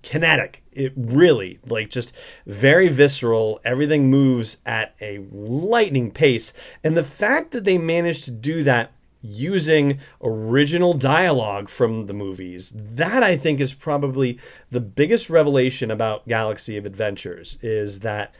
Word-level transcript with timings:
kinetic. 0.02 0.62
It 0.72 0.92
really, 0.96 1.58
like, 1.66 1.90
just 1.90 2.12
very 2.46 2.88
visceral. 2.88 3.60
Everything 3.64 4.10
moves 4.10 4.58
at 4.64 4.94
a 5.00 5.26
lightning 5.30 6.10
pace. 6.10 6.52
And 6.82 6.96
the 6.96 7.04
fact 7.04 7.50
that 7.52 7.64
they 7.64 7.78
managed 7.78 8.24
to 8.24 8.30
do 8.30 8.62
that 8.64 8.92
using 9.20 9.98
original 10.22 10.94
dialogue 10.94 11.68
from 11.68 12.06
the 12.06 12.12
movies. 12.12 12.72
That 12.74 13.22
I 13.22 13.36
think 13.36 13.60
is 13.60 13.74
probably 13.74 14.38
the 14.70 14.80
biggest 14.80 15.28
revelation 15.28 15.90
about 15.90 16.28
Galaxy 16.28 16.76
of 16.76 16.86
Adventures 16.86 17.58
is 17.60 18.00
that 18.00 18.32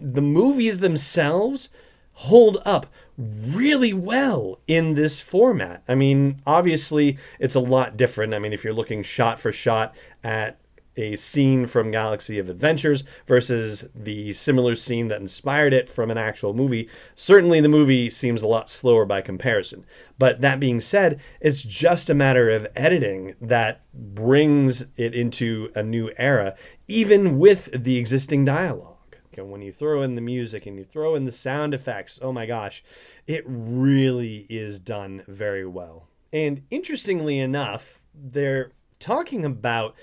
the 0.00 0.22
movies 0.22 0.80
themselves 0.80 1.68
hold 2.12 2.58
up 2.64 2.86
really 3.18 3.92
well 3.92 4.58
in 4.66 4.94
this 4.94 5.20
format. 5.20 5.82
I 5.88 5.94
mean, 5.94 6.40
obviously, 6.46 7.18
it's 7.38 7.54
a 7.54 7.60
lot 7.60 7.96
different. 7.96 8.34
I 8.34 8.38
mean, 8.38 8.52
if 8.52 8.64
you're 8.64 8.72
looking 8.72 9.02
shot 9.02 9.40
for 9.40 9.52
shot 9.52 9.94
at 10.22 10.58
a 10.96 11.16
scene 11.16 11.66
from 11.66 11.90
Galaxy 11.90 12.38
of 12.38 12.48
Adventures 12.48 13.04
versus 13.26 13.86
the 13.94 14.32
similar 14.32 14.74
scene 14.74 15.08
that 15.08 15.20
inspired 15.20 15.72
it 15.72 15.90
from 15.90 16.10
an 16.10 16.18
actual 16.18 16.54
movie, 16.54 16.88
certainly 17.14 17.60
the 17.60 17.68
movie 17.68 18.08
seems 18.08 18.42
a 18.42 18.46
lot 18.46 18.70
slower 18.70 19.04
by 19.04 19.20
comparison. 19.20 19.84
But 20.18 20.40
that 20.40 20.60
being 20.60 20.80
said, 20.80 21.20
it's 21.40 21.62
just 21.62 22.08
a 22.08 22.14
matter 22.14 22.48
of 22.50 22.66
editing 22.74 23.34
that 23.40 23.82
brings 23.92 24.86
it 24.96 25.14
into 25.14 25.70
a 25.74 25.82
new 25.82 26.10
era, 26.16 26.54
even 26.88 27.38
with 27.38 27.68
the 27.84 27.98
existing 27.98 28.46
dialogue. 28.46 28.95
And 29.38 29.50
when 29.50 29.62
you 29.62 29.72
throw 29.72 30.02
in 30.02 30.14
the 30.14 30.20
music 30.20 30.66
and 30.66 30.78
you 30.78 30.84
throw 30.84 31.14
in 31.14 31.24
the 31.24 31.32
sound 31.32 31.74
effects, 31.74 32.18
oh 32.22 32.32
my 32.32 32.46
gosh, 32.46 32.82
it 33.26 33.44
really 33.46 34.46
is 34.48 34.78
done 34.78 35.22
very 35.26 35.66
well. 35.66 36.08
And 36.32 36.62
interestingly 36.70 37.38
enough, 37.38 38.02
they're 38.14 38.72
talking 38.98 39.44
about 39.44 39.94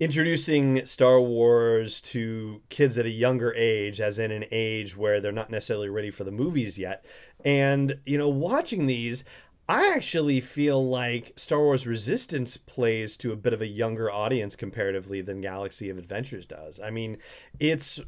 introducing 0.00 0.86
Star 0.86 1.20
Wars 1.20 2.00
to 2.00 2.62
kids 2.68 2.96
at 2.98 3.06
a 3.06 3.10
younger 3.10 3.52
age, 3.54 4.00
as 4.00 4.18
in 4.18 4.30
an 4.30 4.44
age 4.50 4.96
where 4.96 5.20
they're 5.20 5.32
not 5.32 5.50
necessarily 5.50 5.88
ready 5.88 6.10
for 6.10 6.24
the 6.24 6.30
movies 6.30 6.78
yet. 6.78 7.04
And, 7.44 7.98
you 8.06 8.16
know, 8.16 8.28
watching 8.28 8.86
these, 8.86 9.24
I 9.68 9.92
actually 9.94 10.40
feel 10.40 10.88
like 10.88 11.32
Star 11.36 11.58
Wars 11.58 11.86
Resistance 11.86 12.56
plays 12.56 13.16
to 13.18 13.32
a 13.32 13.36
bit 13.36 13.52
of 13.52 13.60
a 13.60 13.66
younger 13.66 14.10
audience 14.10 14.56
comparatively 14.56 15.20
than 15.20 15.40
Galaxy 15.40 15.90
of 15.90 15.98
Adventures 15.98 16.46
does. 16.46 16.80
I 16.80 16.90
mean, 16.90 17.18
it's 17.60 18.00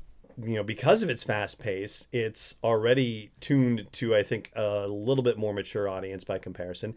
you 0.42 0.54
know 0.54 0.62
because 0.62 1.02
of 1.02 1.10
its 1.10 1.22
fast 1.22 1.58
pace 1.58 2.06
it's 2.12 2.56
already 2.62 3.30
tuned 3.41 3.86
to 3.92 4.14
i 4.14 4.22
think 4.22 4.50
a 4.54 4.86
little 4.88 5.24
bit 5.24 5.38
more 5.38 5.52
mature 5.52 5.88
audience 5.88 6.24
by 6.24 6.38
comparison. 6.38 6.94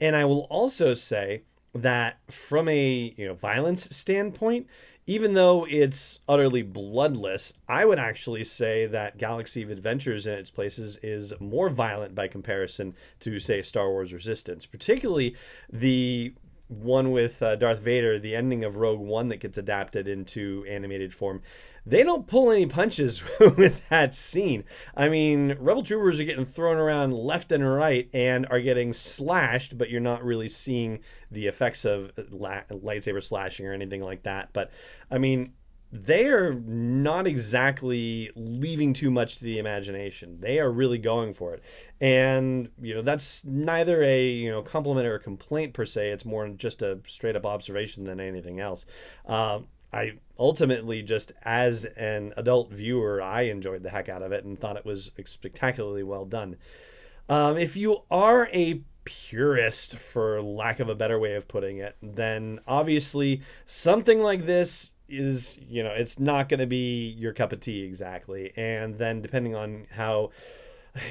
And 0.00 0.16
i 0.16 0.24
will 0.24 0.46
also 0.50 0.94
say 0.94 1.42
that 1.74 2.18
from 2.30 2.68
a 2.68 3.14
you 3.16 3.26
know 3.26 3.34
violence 3.34 3.88
standpoint 3.96 4.66
even 5.06 5.34
though 5.34 5.66
it's 5.68 6.20
utterly 6.28 6.62
bloodless 6.62 7.52
i 7.68 7.84
would 7.84 7.98
actually 7.98 8.44
say 8.44 8.86
that 8.86 9.16
galaxy 9.16 9.62
of 9.62 9.70
adventures 9.70 10.26
in 10.26 10.34
its 10.34 10.50
places 10.50 10.98
is 11.02 11.32
more 11.40 11.70
violent 11.70 12.14
by 12.14 12.28
comparison 12.28 12.94
to 13.20 13.40
say 13.40 13.62
star 13.62 13.88
wars 13.90 14.12
resistance 14.12 14.66
particularly 14.66 15.34
the 15.72 16.34
one 16.68 17.10
with 17.10 17.42
uh, 17.42 17.56
darth 17.56 17.80
vader 17.80 18.18
the 18.18 18.34
ending 18.34 18.64
of 18.64 18.76
rogue 18.76 19.00
one 19.00 19.28
that 19.28 19.38
gets 19.38 19.58
adapted 19.58 20.08
into 20.08 20.64
animated 20.68 21.14
form 21.14 21.42
they 21.84 22.02
don't 22.04 22.26
pull 22.26 22.50
any 22.50 22.66
punches 22.66 23.22
with 23.40 23.88
that 23.88 24.14
scene. 24.14 24.64
I 24.96 25.08
mean, 25.08 25.56
rebel 25.58 25.82
troopers 25.82 26.20
are 26.20 26.24
getting 26.24 26.44
thrown 26.44 26.76
around 26.76 27.12
left 27.12 27.50
and 27.50 27.68
right 27.68 28.08
and 28.14 28.46
are 28.50 28.60
getting 28.60 28.92
slashed, 28.92 29.76
but 29.76 29.90
you're 29.90 30.00
not 30.00 30.24
really 30.24 30.48
seeing 30.48 31.00
the 31.30 31.48
effects 31.48 31.84
of 31.84 32.12
la- 32.30 32.62
lightsaber 32.70 33.22
slashing 33.22 33.66
or 33.66 33.72
anything 33.72 34.02
like 34.02 34.22
that. 34.22 34.50
But 34.52 34.70
I 35.10 35.18
mean, 35.18 35.54
they 35.92 36.24
are 36.24 36.54
not 36.54 37.26
exactly 37.26 38.30
leaving 38.34 38.94
too 38.94 39.10
much 39.10 39.36
to 39.36 39.44
the 39.44 39.58
imagination. 39.58 40.38
They 40.40 40.58
are 40.58 40.70
really 40.70 40.96
going 40.96 41.34
for 41.34 41.52
it. 41.52 41.62
And, 42.00 42.70
you 42.80 42.94
know, 42.94 43.02
that's 43.02 43.44
neither 43.44 44.02
a, 44.02 44.26
you 44.26 44.50
know, 44.50 44.62
compliment 44.62 45.06
or 45.06 45.16
a 45.16 45.20
complaint 45.20 45.74
per 45.74 45.84
se. 45.84 46.10
It's 46.10 46.24
more 46.24 46.48
just 46.48 46.80
a 46.80 47.00
straight 47.06 47.36
up 47.36 47.44
observation 47.44 48.04
than 48.04 48.20
anything 48.20 48.58
else. 48.58 48.86
Um, 49.26 49.68
I 49.92 50.14
ultimately 50.38 51.02
just 51.02 51.32
as 51.42 51.84
an 51.84 52.32
adult 52.38 52.72
viewer, 52.72 53.20
I 53.20 53.42
enjoyed 53.42 53.82
the 53.82 53.90
heck 53.90 54.08
out 54.08 54.22
of 54.22 54.32
it 54.32 54.44
and 54.44 54.58
thought 54.58 54.78
it 54.78 54.86
was 54.86 55.12
spectacularly 55.26 56.02
well 56.02 56.24
done. 56.24 56.56
Um, 57.28 57.58
if 57.58 57.76
you 57.76 57.98
are 58.10 58.48
a 58.52 58.82
purist, 59.04 59.96
for 59.96 60.40
lack 60.40 60.80
of 60.80 60.88
a 60.88 60.94
better 60.94 61.18
way 61.18 61.34
of 61.34 61.48
putting 61.48 61.78
it, 61.78 61.96
then 62.02 62.60
obviously 62.66 63.42
something 63.66 64.20
like 64.20 64.46
this 64.46 64.92
is, 65.12 65.58
you 65.68 65.82
know, 65.82 65.90
it's 65.90 66.18
not 66.18 66.48
going 66.48 66.60
to 66.60 66.66
be 66.66 67.08
your 67.18 67.32
cup 67.32 67.52
of 67.52 67.60
tea 67.60 67.82
exactly. 67.82 68.52
And 68.56 68.98
then 68.98 69.20
depending 69.20 69.54
on 69.54 69.86
how, 69.90 70.30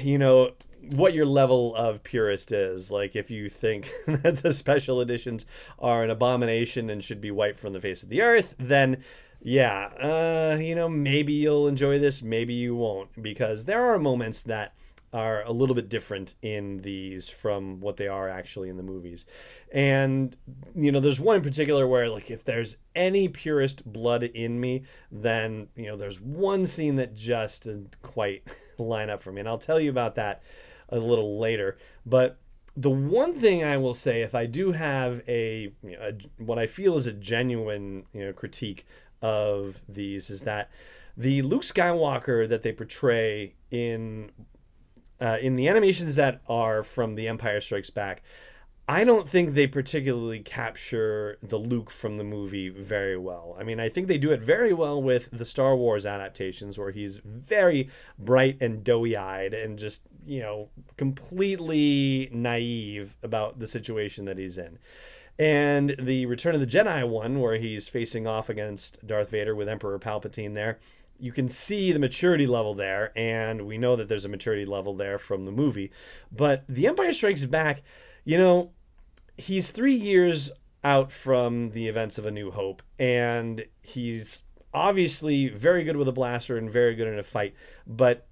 you 0.02 0.18
know, 0.18 0.52
what 0.90 1.14
your 1.14 1.26
level 1.26 1.74
of 1.76 2.02
purist 2.02 2.52
is. 2.52 2.90
Like 2.90 3.14
if 3.14 3.30
you 3.30 3.48
think 3.48 3.92
that 4.06 4.38
the 4.38 4.52
special 4.52 5.00
editions 5.00 5.46
are 5.78 6.02
an 6.02 6.10
abomination 6.10 6.90
and 6.90 7.02
should 7.02 7.20
be 7.20 7.30
wiped 7.30 7.58
from 7.58 7.72
the 7.72 7.80
face 7.80 8.02
of 8.02 8.08
the 8.08 8.22
earth, 8.22 8.54
then 8.58 9.02
yeah, 9.40 9.86
uh, 10.00 10.58
you 10.58 10.74
know, 10.74 10.88
maybe 10.88 11.32
you'll 11.32 11.66
enjoy 11.66 11.98
this, 11.98 12.22
maybe 12.22 12.54
you 12.54 12.76
won't, 12.76 13.20
because 13.20 13.64
there 13.64 13.92
are 13.92 13.98
moments 13.98 14.42
that 14.44 14.72
are 15.12 15.42
a 15.42 15.52
little 15.52 15.74
bit 15.74 15.88
different 15.88 16.34
in 16.40 16.78
these 16.78 17.28
from 17.28 17.80
what 17.80 17.96
they 17.96 18.08
are 18.08 18.28
actually 18.28 18.68
in 18.68 18.76
the 18.76 18.82
movies. 18.82 19.26
And 19.72 20.36
you 20.74 20.90
know, 20.90 21.00
there's 21.00 21.20
one 21.20 21.36
in 21.36 21.42
particular 21.42 21.86
where 21.86 22.08
like 22.08 22.30
if 22.30 22.44
there's 22.44 22.76
any 22.94 23.28
purest 23.28 23.90
blood 23.90 24.22
in 24.22 24.60
me, 24.60 24.84
then 25.10 25.68
you 25.76 25.86
know, 25.86 25.96
there's 25.96 26.20
one 26.20 26.66
scene 26.66 26.96
that 26.96 27.14
just 27.14 27.64
didn't 27.64 28.00
quite 28.02 28.42
line 28.78 29.10
up 29.10 29.22
for 29.22 29.32
me. 29.32 29.40
And 29.40 29.48
I'll 29.48 29.58
tell 29.58 29.80
you 29.80 29.90
about 29.90 30.14
that 30.14 30.42
a 30.88 30.98
little 30.98 31.38
later. 31.38 31.76
But 32.06 32.38
the 32.76 32.90
one 32.90 33.34
thing 33.34 33.62
I 33.62 33.76
will 33.76 33.94
say, 33.94 34.22
if 34.22 34.34
I 34.34 34.46
do 34.46 34.72
have 34.72 35.22
a, 35.28 35.72
a 35.84 36.14
what 36.38 36.58
I 36.58 36.66
feel 36.66 36.96
is 36.96 37.06
a 37.06 37.12
genuine 37.12 38.04
you 38.14 38.24
know 38.24 38.32
critique 38.32 38.86
of 39.20 39.82
these, 39.88 40.30
is 40.30 40.42
that 40.42 40.70
the 41.16 41.42
Luke 41.42 41.62
Skywalker 41.62 42.48
that 42.48 42.62
they 42.62 42.72
portray 42.72 43.54
in 43.70 44.30
uh, 45.22 45.38
in 45.40 45.54
the 45.56 45.68
animations 45.68 46.16
that 46.16 46.40
are 46.48 46.82
from 46.82 47.14
The 47.14 47.28
Empire 47.28 47.60
Strikes 47.60 47.90
Back, 47.90 48.22
I 48.88 49.04
don't 49.04 49.28
think 49.28 49.54
they 49.54 49.68
particularly 49.68 50.40
capture 50.40 51.38
the 51.40 51.56
Luke 51.56 51.88
from 51.90 52.18
the 52.18 52.24
movie 52.24 52.68
very 52.68 53.16
well. 53.16 53.56
I 53.58 53.62
mean, 53.62 53.78
I 53.78 53.88
think 53.88 54.08
they 54.08 54.18
do 54.18 54.32
it 54.32 54.40
very 54.40 54.72
well 54.72 55.00
with 55.00 55.28
the 55.30 55.44
Star 55.44 55.76
Wars 55.76 56.04
adaptations, 56.04 56.76
where 56.76 56.90
he's 56.90 57.18
very 57.24 57.88
bright 58.18 58.60
and 58.60 58.82
doughy 58.82 59.16
eyed 59.16 59.54
and 59.54 59.78
just, 59.78 60.02
you 60.26 60.40
know, 60.40 60.68
completely 60.96 62.28
naive 62.32 63.14
about 63.22 63.60
the 63.60 63.68
situation 63.68 64.24
that 64.24 64.38
he's 64.38 64.58
in. 64.58 64.80
And 65.38 65.94
the 65.98 66.26
Return 66.26 66.56
of 66.56 66.60
the 66.60 66.66
Jedi 66.66 67.08
one, 67.08 67.40
where 67.40 67.56
he's 67.56 67.88
facing 67.88 68.26
off 68.26 68.48
against 68.48 69.06
Darth 69.06 69.30
Vader 69.30 69.54
with 69.54 69.68
Emperor 69.68 69.98
Palpatine 70.00 70.54
there, 70.54 70.80
you 71.18 71.32
can 71.32 71.48
see 71.48 71.92
the 71.92 71.98
maturity 71.98 72.46
level 72.46 72.74
there, 72.74 73.12
and 73.16 73.66
we 73.66 73.78
know 73.78 73.96
that 73.96 74.08
there's 74.08 74.24
a 74.24 74.28
maturity 74.28 74.64
level 74.64 74.94
there 74.94 75.18
from 75.18 75.44
the 75.44 75.52
movie. 75.52 75.92
But 76.30 76.64
The 76.68 76.86
Empire 76.86 77.12
Strikes 77.12 77.44
Back, 77.44 77.82
you 78.24 78.38
know, 78.38 78.70
he's 79.36 79.70
three 79.70 79.94
years 79.94 80.50
out 80.84 81.12
from 81.12 81.70
the 81.70 81.88
events 81.88 82.18
of 82.18 82.26
A 82.26 82.30
New 82.30 82.50
Hope, 82.50 82.82
and 82.98 83.64
he's 83.80 84.42
obviously 84.74 85.48
very 85.48 85.84
good 85.84 85.96
with 85.96 86.08
a 86.08 86.12
blaster 86.12 86.56
and 86.56 86.70
very 86.70 86.94
good 86.94 87.08
in 87.08 87.18
a 87.18 87.22
fight. 87.22 87.54
But 87.86 88.26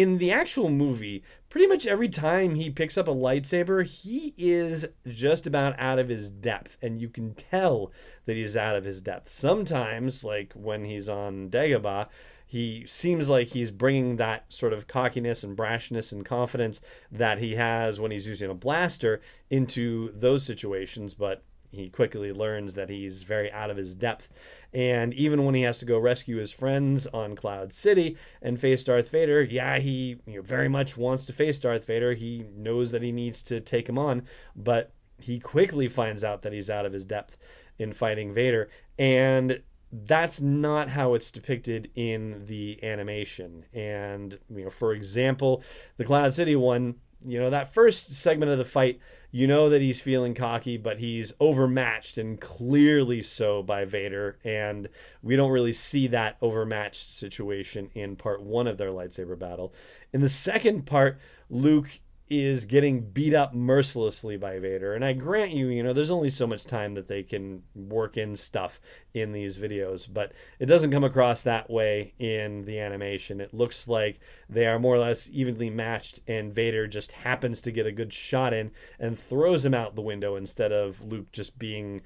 in 0.00 0.16
the 0.16 0.32
actual 0.32 0.70
movie, 0.70 1.22
pretty 1.50 1.66
much 1.66 1.86
every 1.86 2.08
time 2.08 2.54
he 2.54 2.70
picks 2.70 2.96
up 2.96 3.06
a 3.06 3.14
lightsaber, 3.14 3.84
he 3.84 4.32
is 4.38 4.86
just 5.06 5.46
about 5.46 5.78
out 5.78 5.98
of 5.98 6.08
his 6.08 6.30
depth, 6.30 6.78
and 6.80 7.02
you 7.02 7.10
can 7.10 7.34
tell 7.34 7.92
that 8.24 8.34
he's 8.34 8.56
out 8.56 8.76
of 8.76 8.84
his 8.84 9.02
depth. 9.02 9.30
Sometimes, 9.30 10.24
like 10.24 10.54
when 10.54 10.86
he's 10.86 11.06
on 11.06 11.50
Dagobah, 11.50 12.06
he 12.46 12.86
seems 12.86 13.28
like 13.28 13.48
he's 13.48 13.70
bringing 13.70 14.16
that 14.16 14.46
sort 14.48 14.72
of 14.72 14.86
cockiness 14.86 15.44
and 15.44 15.54
brashness 15.54 16.12
and 16.12 16.24
confidence 16.24 16.80
that 17.12 17.38
he 17.38 17.56
has 17.56 18.00
when 18.00 18.10
he's 18.10 18.26
using 18.26 18.48
a 18.48 18.54
blaster 18.54 19.20
into 19.50 20.10
those 20.14 20.44
situations, 20.44 21.12
but 21.12 21.44
he 21.70 21.88
quickly 21.88 22.32
learns 22.32 22.74
that 22.74 22.88
he's 22.88 23.22
very 23.22 23.50
out 23.52 23.70
of 23.70 23.76
his 23.76 23.94
depth. 23.94 24.28
And 24.72 25.12
even 25.14 25.44
when 25.44 25.54
he 25.54 25.62
has 25.62 25.78
to 25.78 25.84
go 25.84 25.98
rescue 25.98 26.36
his 26.36 26.52
friends 26.52 27.06
on 27.08 27.36
Cloud 27.36 27.72
City 27.72 28.16
and 28.40 28.58
face 28.58 28.84
Darth 28.84 29.10
Vader, 29.10 29.42
yeah, 29.42 29.78
he 29.78 30.20
you 30.26 30.36
know, 30.36 30.42
very 30.42 30.68
much 30.68 30.96
wants 30.96 31.26
to 31.26 31.32
face 31.32 31.58
Darth 31.58 31.84
Vader. 31.84 32.14
He 32.14 32.44
knows 32.56 32.90
that 32.92 33.02
he 33.02 33.12
needs 33.12 33.42
to 33.44 33.60
take 33.60 33.88
him 33.88 33.98
on, 33.98 34.22
but 34.54 34.92
he 35.18 35.38
quickly 35.38 35.88
finds 35.88 36.24
out 36.24 36.42
that 36.42 36.52
he's 36.52 36.70
out 36.70 36.86
of 36.86 36.92
his 36.92 37.04
depth 37.04 37.36
in 37.78 37.92
fighting 37.92 38.32
Vader. 38.32 38.68
And 38.98 39.62
that's 39.92 40.40
not 40.40 40.90
how 40.90 41.14
it's 41.14 41.30
depicted 41.30 41.90
in 41.94 42.46
the 42.46 42.82
animation. 42.82 43.64
And 43.72 44.38
you 44.48 44.64
know, 44.64 44.70
for 44.70 44.92
example, 44.92 45.62
the 45.96 46.04
Cloud 46.04 46.32
City 46.32 46.54
one, 46.54 46.96
you 47.24 47.40
know, 47.40 47.50
that 47.50 47.74
first 47.74 48.12
segment 48.12 48.52
of 48.52 48.58
the 48.58 48.64
fight, 48.64 49.00
you 49.30 49.46
know 49.46 49.68
that 49.68 49.80
he's 49.80 50.02
feeling 50.02 50.34
cocky, 50.34 50.76
but 50.76 50.98
he's 50.98 51.32
overmatched 51.38 52.18
and 52.18 52.40
clearly 52.40 53.22
so 53.22 53.62
by 53.62 53.84
Vader. 53.84 54.38
And 54.44 54.88
we 55.22 55.36
don't 55.36 55.50
really 55.50 55.72
see 55.72 56.08
that 56.08 56.36
overmatched 56.42 57.10
situation 57.10 57.90
in 57.94 58.16
part 58.16 58.42
one 58.42 58.66
of 58.66 58.78
their 58.78 58.90
lightsaber 58.90 59.38
battle. 59.38 59.72
In 60.12 60.20
the 60.20 60.28
second 60.28 60.86
part, 60.86 61.18
Luke 61.48 62.00
is 62.30 62.64
getting 62.64 63.00
beat 63.00 63.34
up 63.34 63.52
mercilessly 63.52 64.36
by 64.36 64.60
Vader. 64.60 64.94
And 64.94 65.04
I 65.04 65.12
grant 65.14 65.50
you, 65.50 65.66
you 65.66 65.82
know, 65.82 65.92
there's 65.92 66.12
only 66.12 66.30
so 66.30 66.46
much 66.46 66.62
time 66.64 66.94
that 66.94 67.08
they 67.08 67.24
can 67.24 67.64
work 67.74 68.16
in 68.16 68.36
stuff 68.36 68.80
in 69.12 69.32
these 69.32 69.56
videos, 69.56 70.06
but 70.10 70.32
it 70.60 70.66
doesn't 70.66 70.92
come 70.92 71.02
across 71.02 71.42
that 71.42 71.68
way 71.68 72.14
in 72.20 72.62
the 72.66 72.78
animation. 72.78 73.40
It 73.40 73.52
looks 73.52 73.88
like 73.88 74.20
they 74.48 74.66
are 74.66 74.78
more 74.78 74.94
or 74.94 75.00
less 75.00 75.28
evenly 75.32 75.70
matched, 75.70 76.20
and 76.28 76.54
Vader 76.54 76.86
just 76.86 77.10
happens 77.10 77.60
to 77.62 77.72
get 77.72 77.84
a 77.84 77.92
good 77.92 78.12
shot 78.12 78.54
in 78.54 78.70
and 79.00 79.18
throws 79.18 79.64
him 79.64 79.74
out 79.74 79.96
the 79.96 80.00
window 80.00 80.36
instead 80.36 80.70
of 80.70 81.02
Luke 81.02 81.32
just 81.32 81.58
being 81.58 82.00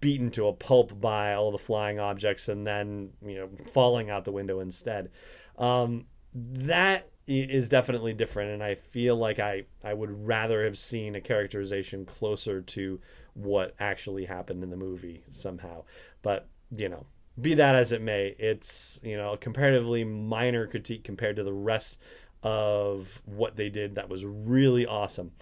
beaten 0.00 0.32
to 0.32 0.48
a 0.48 0.52
pulp 0.52 1.00
by 1.00 1.34
all 1.34 1.52
the 1.52 1.56
flying 1.56 2.00
objects 2.00 2.48
and 2.48 2.66
then, 2.66 3.10
you 3.24 3.36
know, 3.36 3.48
falling 3.72 4.10
out 4.10 4.24
the 4.24 4.32
window 4.32 4.58
instead. 4.58 5.08
Um, 5.56 6.06
that 6.34 7.08
is 7.26 7.68
definitely 7.68 8.12
different 8.12 8.52
and 8.52 8.62
I 8.62 8.76
feel 8.76 9.16
like 9.16 9.40
I 9.40 9.64
I 9.82 9.94
would 9.94 10.26
rather 10.26 10.64
have 10.64 10.78
seen 10.78 11.14
a 11.16 11.20
characterization 11.20 12.04
closer 12.04 12.60
to 12.62 13.00
what 13.36 13.74
actually 13.78 14.24
happened 14.24 14.62
in 14.62 14.70
the 14.70 14.76
movie 14.76 15.22
somehow. 15.30 15.84
But, 16.22 16.48
you 16.74 16.88
know, 16.88 17.06
be 17.40 17.54
that 17.54 17.74
as 17.74 17.92
it 17.92 18.00
may, 18.00 18.34
it's, 18.38 18.98
you 19.02 19.16
know, 19.16 19.34
a 19.34 19.38
comparatively 19.38 20.04
minor 20.04 20.66
critique 20.66 21.04
compared 21.04 21.36
to 21.36 21.44
the 21.44 21.52
rest 21.52 21.98
of 22.42 23.20
what 23.26 23.56
they 23.56 23.68
did 23.68 23.96
that 23.96 24.08
was 24.08 24.24
really 24.24 24.86
awesome. 24.86 25.32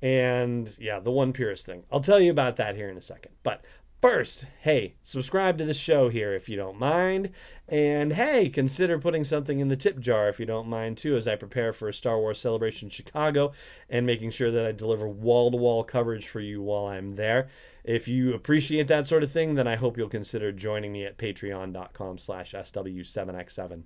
And 0.00 0.74
yeah, 0.78 0.98
the 0.98 1.10
one 1.10 1.32
purist 1.32 1.66
thing. 1.66 1.84
I'll 1.92 2.00
tell 2.00 2.18
you 2.20 2.30
about 2.30 2.56
that 2.56 2.74
here 2.74 2.88
in 2.88 2.96
a 2.96 3.02
second. 3.02 3.32
But 3.42 3.62
First, 4.02 4.46
hey, 4.62 4.96
subscribe 5.04 5.58
to 5.58 5.64
the 5.64 5.72
show 5.72 6.08
here 6.08 6.34
if 6.34 6.48
you 6.48 6.56
don't 6.56 6.76
mind. 6.76 7.30
And 7.68 8.14
hey, 8.14 8.48
consider 8.48 8.98
putting 8.98 9.22
something 9.22 9.60
in 9.60 9.68
the 9.68 9.76
tip 9.76 10.00
jar 10.00 10.28
if 10.28 10.40
you 10.40 10.44
don't 10.44 10.66
mind 10.66 10.98
too, 10.98 11.14
as 11.14 11.28
I 11.28 11.36
prepare 11.36 11.72
for 11.72 11.88
a 11.88 11.94
Star 11.94 12.18
Wars 12.18 12.40
Celebration 12.40 12.86
in 12.86 12.90
Chicago 12.90 13.52
and 13.88 14.04
making 14.04 14.32
sure 14.32 14.50
that 14.50 14.66
I 14.66 14.72
deliver 14.72 15.06
wall 15.06 15.52
to 15.52 15.56
wall 15.56 15.84
coverage 15.84 16.26
for 16.26 16.40
you 16.40 16.60
while 16.60 16.86
I'm 16.86 17.14
there. 17.14 17.48
If 17.84 18.08
you 18.08 18.34
appreciate 18.34 18.88
that 18.88 19.06
sort 19.06 19.22
of 19.22 19.30
thing, 19.30 19.54
then 19.54 19.68
I 19.68 19.76
hope 19.76 19.96
you'll 19.96 20.08
consider 20.08 20.50
joining 20.50 20.90
me 20.90 21.04
at 21.04 21.16
patreon.com 21.16 22.18
slash 22.18 22.54
SW7X7. 22.54 23.84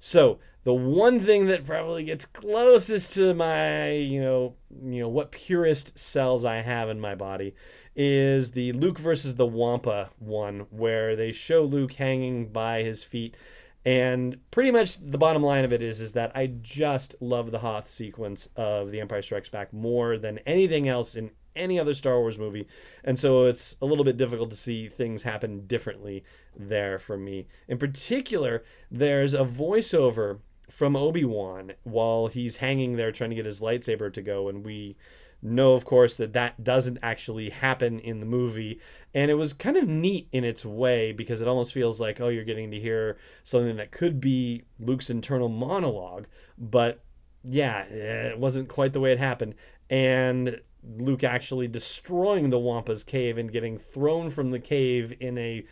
So 0.00 0.38
the 0.64 0.74
one 0.74 1.20
thing 1.20 1.46
that 1.46 1.64
probably 1.64 2.04
gets 2.04 2.24
closest 2.26 3.12
to 3.14 3.34
my, 3.34 3.92
you 3.92 4.20
know, 4.20 4.54
you 4.82 5.00
know, 5.00 5.08
what 5.08 5.30
purest 5.30 5.98
cells 5.98 6.44
I 6.44 6.56
have 6.56 6.88
in 6.88 6.98
my 7.00 7.14
body 7.14 7.54
is 7.94 8.50
the 8.50 8.72
Luke 8.72 8.98
versus 8.98 9.36
the 9.36 9.46
Wampa 9.46 10.10
one, 10.18 10.66
where 10.70 11.16
they 11.16 11.32
show 11.32 11.62
Luke 11.62 11.94
hanging 11.94 12.48
by 12.48 12.82
his 12.82 13.04
feet. 13.04 13.36
And 13.84 14.38
pretty 14.50 14.72
much 14.72 14.98
the 14.98 15.18
bottom 15.18 15.44
line 15.44 15.64
of 15.64 15.72
it 15.72 15.80
is, 15.80 16.00
is 16.00 16.12
that 16.12 16.32
I 16.34 16.48
just 16.48 17.14
love 17.20 17.52
the 17.52 17.60
Hoth 17.60 17.88
sequence 17.88 18.48
of 18.56 18.90
The 18.90 19.00
Empire 19.00 19.22
Strikes 19.22 19.48
Back 19.48 19.72
more 19.72 20.18
than 20.18 20.38
anything 20.38 20.88
else 20.88 21.14
in 21.14 21.30
any 21.56 21.78
other 21.78 21.94
Star 21.94 22.20
Wars 22.20 22.38
movie. 22.38 22.66
And 23.02 23.18
so 23.18 23.46
it's 23.46 23.76
a 23.80 23.86
little 23.86 24.04
bit 24.04 24.16
difficult 24.16 24.50
to 24.50 24.56
see 24.56 24.88
things 24.88 25.22
happen 25.22 25.66
differently 25.66 26.24
there 26.56 26.98
for 26.98 27.16
me. 27.16 27.48
In 27.68 27.78
particular, 27.78 28.64
there's 28.90 29.34
a 29.34 29.44
voiceover 29.44 30.40
from 30.70 30.96
Obi-Wan 30.96 31.72
while 31.84 32.26
he's 32.26 32.56
hanging 32.56 32.96
there 32.96 33.12
trying 33.12 33.30
to 33.30 33.36
get 33.36 33.46
his 33.46 33.60
lightsaber 33.60 34.12
to 34.12 34.22
go 34.22 34.48
and 34.48 34.64
we 34.64 34.96
know, 35.42 35.74
of 35.74 35.84
course, 35.84 36.16
that 36.16 36.32
that 36.32 36.62
doesn't 36.64 36.98
actually 37.02 37.50
happen 37.50 37.98
in 38.00 38.20
the 38.20 38.26
movie. 38.26 38.80
And 39.14 39.30
it 39.30 39.34
was 39.34 39.52
kind 39.52 39.76
of 39.76 39.88
neat 39.88 40.28
in 40.32 40.44
its 40.44 40.64
way 40.64 41.12
because 41.12 41.40
it 41.40 41.48
almost 41.48 41.72
feels 41.72 42.00
like, 42.00 42.20
oh, 42.20 42.28
you're 42.28 42.44
getting 42.44 42.70
to 42.70 42.80
hear 42.80 43.16
something 43.44 43.76
that 43.76 43.92
could 43.92 44.20
be 44.20 44.64
Luke's 44.78 45.10
internal 45.10 45.48
monologue. 45.48 46.26
But 46.58 47.02
yeah, 47.42 47.82
it 47.84 48.38
wasn't 48.38 48.68
quite 48.68 48.92
the 48.92 49.00
way 49.00 49.12
it 49.12 49.18
happened. 49.18 49.54
And 49.88 50.60
Luke 50.98 51.24
actually 51.24 51.68
destroying 51.68 52.50
the 52.50 52.58
Wampa's 52.58 53.04
cave 53.04 53.38
and 53.38 53.50
getting 53.50 53.78
thrown 53.78 54.30
from 54.30 54.50
the 54.50 54.60
cave 54.60 55.14
in 55.20 55.36
a 55.38 55.64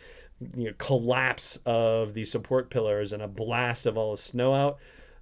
you 0.55 0.65
know, 0.65 0.73
collapse 0.77 1.59
of 1.65 2.13
the 2.13 2.25
support 2.25 2.69
pillars 2.69 3.13
and 3.13 3.21
a 3.21 3.27
blast 3.27 3.85
of 3.85 3.97
all 3.97 4.11
the 4.11 4.21
snow 4.21 4.53
out. 4.53 4.77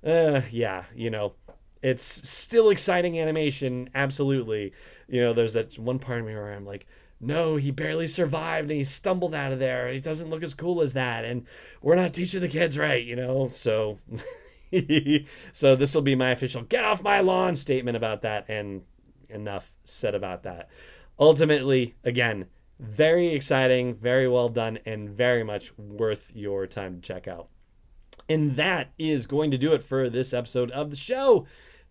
Uh, 0.05 0.41
yeah, 0.51 0.85
you 0.95 1.09
know, 1.09 1.33
it's 1.81 2.27
still 2.27 2.69
exciting 2.69 3.19
animation, 3.19 3.89
absolutely. 3.93 4.73
You 5.07 5.21
know, 5.21 5.33
there's 5.33 5.53
that 5.53 5.77
one 5.77 5.99
part 5.99 6.19
of 6.19 6.25
me 6.25 6.33
where 6.33 6.53
I'm 6.53 6.65
like, 6.65 6.87
no, 7.19 7.55
he 7.55 7.71
barely 7.71 8.07
survived 8.07 8.69
and 8.69 8.77
he 8.77 8.83
stumbled 8.83 9.33
out 9.33 9.53
of 9.53 9.59
there. 9.59 9.91
He 9.91 9.99
doesn't 9.99 10.29
look 10.29 10.43
as 10.43 10.53
cool 10.53 10.81
as 10.81 10.93
that, 10.93 11.23
and 11.23 11.45
we're 11.81 11.95
not 11.95 12.13
teaching 12.13 12.41
the 12.41 12.47
kids 12.47 12.77
right, 12.77 13.03
you 13.03 13.15
know. 13.15 13.49
So, 13.49 13.99
so 15.53 15.75
this 15.75 15.95
will 15.95 16.01
be 16.01 16.15
my 16.15 16.31
official 16.31 16.63
"get 16.63 16.83
off 16.83 17.01
my 17.01 17.21
lawn" 17.21 17.55
statement 17.55 17.95
about 17.95 18.23
that, 18.23 18.49
and 18.49 18.81
enough 19.33 19.73
said 19.83 20.15
about 20.15 20.43
that. 20.43 20.69
Ultimately, 21.19 21.95
again, 22.03 22.47
very 22.79 23.33
exciting, 23.33 23.95
very 23.95 24.27
well 24.27 24.49
done, 24.49 24.79
and 24.85 25.09
very 25.09 25.43
much 25.43 25.77
worth 25.77 26.31
your 26.33 26.67
time 26.67 26.95
to 26.95 27.01
check 27.01 27.27
out. 27.27 27.49
And 28.27 28.55
that 28.55 28.91
is 28.97 29.27
going 29.27 29.51
to 29.51 29.57
do 29.57 29.73
it 29.73 29.83
for 29.83 30.09
this 30.09 30.33
episode 30.33 30.71
of 30.71 30.89
the 30.89 30.95
show. 30.95 31.45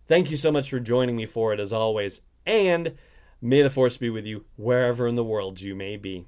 Thank 0.07 0.29
you 0.29 0.37
so 0.37 0.51
much 0.51 0.69
for 0.69 0.79
joining 0.79 1.15
me 1.15 1.25
for 1.25 1.53
it 1.53 1.59
as 1.59 1.71
always. 1.71 2.21
And 2.45 2.95
may 3.41 3.61
the 3.61 3.69
force 3.69 3.97
be 3.97 4.09
with 4.09 4.25
you 4.25 4.45
wherever 4.55 5.07
in 5.07 5.15
the 5.15 5.23
world 5.23 5.61
you 5.61 5.75
may 5.75 5.97
be. 5.97 6.27